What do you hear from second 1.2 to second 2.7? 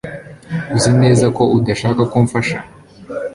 ko udashaka ko mfasha